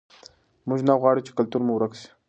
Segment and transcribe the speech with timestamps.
[0.67, 2.07] موږ نه غواړو چې کلتور مو ورک سي.